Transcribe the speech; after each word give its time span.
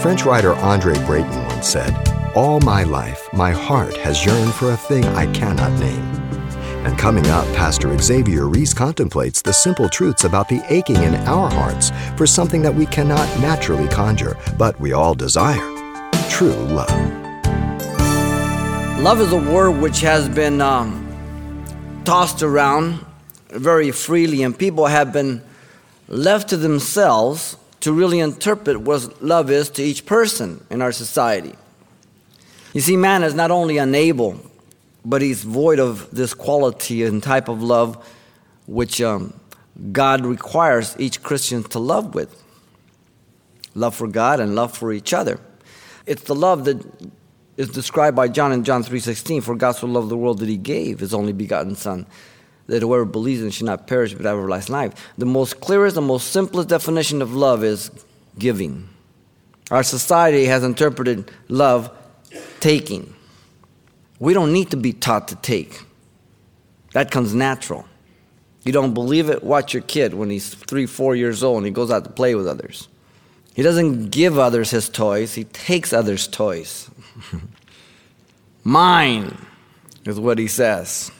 French 0.00 0.24
writer 0.24 0.54
Andre 0.54 0.94
Breton 1.06 1.44
once 1.46 1.68
said, 1.68 1.92
All 2.34 2.60
my 2.60 2.84
life, 2.84 3.28
my 3.32 3.50
heart 3.50 3.96
has 3.98 4.24
yearned 4.24 4.54
for 4.54 4.72
a 4.72 4.76
thing 4.76 5.04
I 5.04 5.30
cannot 5.32 5.72
name. 5.80 6.04
And 6.86 6.98
coming 6.98 7.26
up, 7.26 7.44
Pastor 7.54 7.96
Xavier 7.98 8.46
Reese 8.46 8.72
contemplates 8.72 9.42
the 9.42 9.52
simple 9.52 9.88
truths 9.88 10.24
about 10.24 10.48
the 10.48 10.62
aching 10.68 11.02
in 11.02 11.14
our 11.26 11.50
hearts 11.50 11.90
for 12.16 12.26
something 12.26 12.62
that 12.62 12.74
we 12.74 12.86
cannot 12.86 13.28
naturally 13.40 13.88
conjure, 13.88 14.36
but 14.56 14.78
we 14.80 14.92
all 14.92 15.14
desire 15.14 15.74
true 16.28 16.52
love. 16.52 16.88
Love 19.00 19.20
is 19.20 19.32
a 19.32 19.36
word 19.36 19.72
which 19.80 20.00
has 20.02 20.28
been 20.28 20.60
um, 20.60 21.04
tossed 22.04 22.42
around 22.42 23.04
very 23.48 23.90
freely, 23.90 24.42
and 24.42 24.56
people 24.56 24.86
have 24.86 25.12
been 25.12 25.42
left 26.06 26.50
to 26.50 26.56
themselves 26.56 27.56
to 27.80 27.92
really 27.92 28.20
interpret 28.20 28.80
what 28.80 29.22
love 29.22 29.50
is 29.50 29.70
to 29.70 29.82
each 29.82 30.04
person 30.06 30.64
in 30.70 30.82
our 30.82 30.92
society. 30.92 31.54
You 32.72 32.80
see, 32.80 32.96
man 32.96 33.22
is 33.22 33.34
not 33.34 33.50
only 33.50 33.78
unable, 33.78 34.40
but 35.04 35.22
he's 35.22 35.42
void 35.42 35.78
of 35.78 36.10
this 36.10 36.34
quality 36.34 37.04
and 37.04 37.22
type 37.22 37.48
of 37.48 37.62
love 37.62 38.06
which 38.66 39.00
um, 39.00 39.32
God 39.92 40.26
requires 40.26 40.94
each 40.98 41.22
Christian 41.22 41.62
to 41.64 41.78
love 41.78 42.14
with 42.14 42.42
love 43.74 43.94
for 43.94 44.08
God 44.08 44.40
and 44.40 44.54
love 44.54 44.76
for 44.76 44.92
each 44.92 45.14
other. 45.14 45.40
It's 46.04 46.22
the 46.22 46.34
love 46.34 46.64
that 46.64 46.84
is 47.56 47.68
described 47.68 48.16
by 48.16 48.28
John 48.28 48.52
in 48.52 48.64
John 48.64 48.82
3:16 48.82 49.42
for 49.42 49.54
God 49.54 49.72
so 49.72 49.86
loved 49.86 50.08
the 50.08 50.16
world 50.16 50.38
that 50.40 50.48
he 50.48 50.56
gave 50.56 51.00
his 51.00 51.14
only 51.14 51.32
begotten 51.32 51.74
son 51.74 52.06
that 52.68 52.82
whoever 52.82 53.04
believes 53.04 53.42
in 53.42 53.50
should 53.50 53.66
not 53.66 53.86
perish 53.86 54.14
but 54.14 54.24
have 54.24 54.38
everlasting 54.38 54.74
life. 54.74 55.12
The 55.18 55.26
most 55.26 55.60
clearest, 55.60 55.94
the 55.94 56.02
most 56.02 56.30
simplest 56.30 56.68
definition 56.68 57.20
of 57.20 57.34
love 57.34 57.64
is 57.64 57.90
giving. 58.38 58.88
Our 59.70 59.82
society 59.82 60.44
has 60.44 60.62
interpreted 60.62 61.30
love 61.48 61.90
taking. 62.60 63.14
We 64.20 64.34
don't 64.34 64.52
need 64.52 64.70
to 64.70 64.76
be 64.76 64.92
taught 64.92 65.28
to 65.28 65.36
take. 65.36 65.82
That 66.92 67.10
comes 67.10 67.34
natural. 67.34 67.86
You 68.64 68.72
don't 68.72 68.92
believe 68.92 69.30
it? 69.30 69.42
Watch 69.42 69.72
your 69.72 69.82
kid 69.82 70.14
when 70.14 70.30
he's 70.30 70.54
three, 70.54 70.86
four 70.86 71.16
years 71.16 71.42
old 71.42 71.58
and 71.58 71.66
he 71.66 71.72
goes 71.72 71.90
out 71.90 72.04
to 72.04 72.10
play 72.10 72.34
with 72.34 72.46
others. 72.46 72.88
He 73.54 73.62
doesn't 73.62 74.10
give 74.10 74.38
others 74.38 74.70
his 74.70 74.88
toys, 74.88 75.34
he 75.34 75.44
takes 75.44 75.92
others' 75.92 76.28
toys. 76.28 76.90
Mine 78.64 79.36
is 80.04 80.20
what 80.20 80.38
he 80.38 80.46
says. 80.46 81.10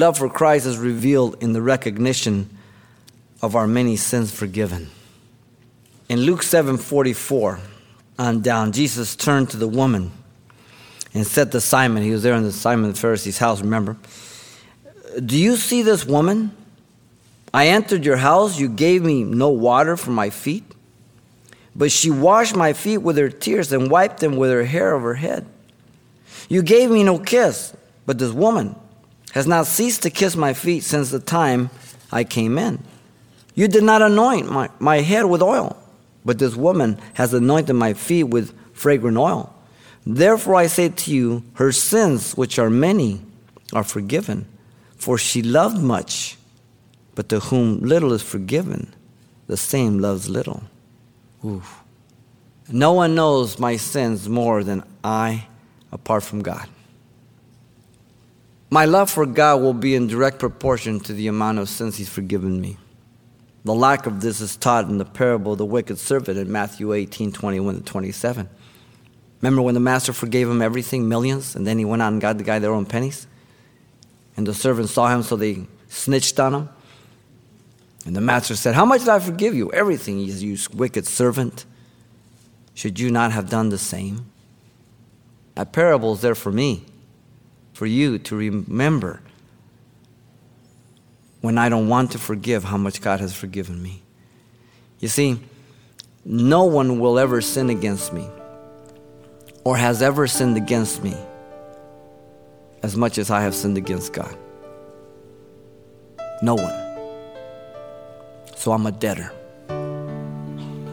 Love 0.00 0.16
for 0.16 0.30
Christ 0.30 0.64
is 0.64 0.78
revealed 0.78 1.36
in 1.42 1.52
the 1.52 1.60
recognition 1.60 2.48
of 3.42 3.54
our 3.54 3.66
many 3.66 3.96
sins 3.96 4.32
forgiven. 4.32 4.88
In 6.08 6.20
Luke 6.20 6.42
7:44 6.42 7.60
on 8.18 8.40
down, 8.40 8.72
Jesus 8.72 9.14
turned 9.14 9.50
to 9.50 9.58
the 9.58 9.68
woman 9.68 10.10
and 11.12 11.26
said 11.26 11.52
to 11.52 11.60
Simon, 11.60 12.02
he 12.02 12.12
was 12.12 12.22
there 12.22 12.32
in 12.32 12.44
the 12.44 12.50
Simon 12.50 12.90
the 12.90 12.98
Pharisee's 12.98 13.36
house, 13.36 13.60
remember? 13.60 13.98
Do 15.22 15.36
you 15.36 15.56
see 15.58 15.82
this 15.82 16.06
woman? 16.06 16.52
I 17.52 17.66
entered 17.66 18.02
your 18.06 18.16
house, 18.16 18.58
you 18.58 18.70
gave 18.70 19.02
me 19.02 19.22
no 19.22 19.50
water 19.50 19.98
for 19.98 20.12
my 20.12 20.30
feet, 20.30 20.64
but 21.76 21.92
she 21.92 22.10
washed 22.10 22.56
my 22.56 22.72
feet 22.72 22.98
with 23.02 23.18
her 23.18 23.28
tears 23.28 23.70
and 23.70 23.90
wiped 23.90 24.20
them 24.20 24.36
with 24.36 24.50
her 24.50 24.64
hair 24.64 24.94
of 24.94 25.02
her 25.02 25.16
head. 25.16 25.44
You 26.48 26.62
gave 26.62 26.90
me 26.90 27.04
no 27.04 27.18
kiss, 27.18 27.74
but 28.06 28.18
this 28.18 28.32
woman 28.32 28.76
has 29.32 29.46
not 29.46 29.66
ceased 29.66 30.02
to 30.02 30.10
kiss 30.10 30.36
my 30.36 30.52
feet 30.52 30.82
since 30.82 31.10
the 31.10 31.20
time 31.20 31.70
I 32.10 32.24
came 32.24 32.58
in. 32.58 32.82
You 33.54 33.68
did 33.68 33.84
not 33.84 34.02
anoint 34.02 34.50
my, 34.50 34.70
my 34.78 35.00
head 35.00 35.24
with 35.26 35.42
oil, 35.42 35.76
but 36.24 36.38
this 36.38 36.56
woman 36.56 36.98
has 37.14 37.34
anointed 37.34 37.76
my 37.76 37.94
feet 37.94 38.24
with 38.24 38.54
fragrant 38.72 39.16
oil. 39.16 39.54
Therefore 40.06 40.56
I 40.56 40.66
say 40.66 40.88
to 40.88 41.12
you, 41.12 41.44
her 41.54 41.72
sins, 41.72 42.36
which 42.36 42.58
are 42.58 42.70
many, 42.70 43.20
are 43.72 43.84
forgiven, 43.84 44.46
for 44.96 45.18
she 45.18 45.42
loved 45.42 45.78
much, 45.82 46.36
but 47.14 47.28
to 47.28 47.40
whom 47.40 47.80
little 47.80 48.12
is 48.12 48.22
forgiven, 48.22 48.94
the 49.46 49.56
same 49.56 49.98
loves 49.98 50.28
little. 50.28 50.62
Oof. 51.44 51.80
No 52.68 52.92
one 52.92 53.14
knows 53.14 53.58
my 53.58 53.76
sins 53.76 54.28
more 54.28 54.62
than 54.62 54.84
I 55.02 55.46
apart 55.92 56.22
from 56.22 56.42
God. 56.42 56.68
My 58.72 58.84
love 58.84 59.10
for 59.10 59.26
God 59.26 59.60
will 59.60 59.74
be 59.74 59.96
in 59.96 60.06
direct 60.06 60.38
proportion 60.38 61.00
to 61.00 61.12
the 61.12 61.26
amount 61.26 61.58
of 61.58 61.68
sins 61.68 61.96
He's 61.96 62.08
forgiven 62.08 62.60
me. 62.60 62.78
The 63.64 63.74
lack 63.74 64.06
of 64.06 64.20
this 64.20 64.40
is 64.40 64.56
taught 64.56 64.88
in 64.88 64.98
the 64.98 65.04
parable 65.04 65.52
of 65.52 65.58
the 65.58 65.66
wicked 65.66 65.98
servant 65.98 66.38
in 66.38 66.50
Matthew 66.50 66.92
18 66.92 67.32
21 67.32 67.74
to 67.74 67.80
27. 67.82 68.48
Remember 69.42 69.60
when 69.60 69.74
the 69.74 69.80
master 69.80 70.12
forgave 70.12 70.48
him 70.48 70.62
everything, 70.62 71.08
millions, 71.08 71.56
and 71.56 71.66
then 71.66 71.78
he 71.78 71.84
went 71.84 72.00
out 72.00 72.12
and 72.12 72.20
got 72.20 72.38
the 72.38 72.44
guy 72.44 72.60
their 72.60 72.72
own 72.72 72.86
pennies? 72.86 73.26
And 74.36 74.46
the 74.46 74.54
servants 74.54 74.92
saw 74.92 75.08
him, 75.08 75.24
so 75.24 75.34
they 75.34 75.66
snitched 75.88 76.38
on 76.38 76.54
him. 76.54 76.68
And 78.06 78.14
the 78.14 78.20
master 78.20 78.54
said, 78.54 78.74
How 78.74 78.84
much 78.84 79.00
did 79.00 79.08
I 79.08 79.18
forgive 79.18 79.54
you? 79.54 79.72
Everything, 79.72 80.20
you 80.20 80.56
wicked 80.72 81.06
servant. 81.06 81.64
Should 82.74 83.00
you 83.00 83.10
not 83.10 83.32
have 83.32 83.50
done 83.50 83.70
the 83.70 83.78
same? 83.78 84.30
That 85.56 85.72
parable 85.72 86.14
is 86.14 86.20
there 86.20 86.36
for 86.36 86.52
me 86.52 86.84
for 87.80 87.86
you 87.86 88.18
to 88.18 88.36
remember 88.36 89.22
when 91.40 91.56
I 91.56 91.70
don't 91.70 91.88
want 91.88 92.10
to 92.10 92.18
forgive 92.18 92.62
how 92.62 92.76
much 92.76 93.00
God 93.00 93.20
has 93.20 93.34
forgiven 93.34 93.82
me. 93.82 94.02
You 94.98 95.08
see, 95.08 95.40
no 96.22 96.64
one 96.64 96.98
will 96.98 97.18
ever 97.18 97.40
sin 97.40 97.70
against 97.70 98.12
me 98.12 98.28
or 99.64 99.78
has 99.78 100.02
ever 100.02 100.26
sinned 100.26 100.58
against 100.58 101.02
me 101.02 101.16
as 102.82 102.98
much 102.98 103.16
as 103.16 103.30
I 103.30 103.40
have 103.40 103.54
sinned 103.54 103.78
against 103.78 104.12
God. 104.12 104.36
No 106.42 106.56
one. 106.56 106.74
So 108.56 108.72
I'm 108.72 108.84
a 108.84 108.92
debtor. 108.92 109.32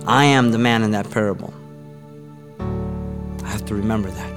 I 0.07 0.23
am 0.23 0.51
the 0.51 0.57
man 0.57 0.83
in 0.83 0.91
that 0.91 1.11
parable. 1.11 1.53
I 3.43 3.49
have 3.49 3.65
to 3.65 3.75
remember 3.75 4.09
that. 4.09 4.36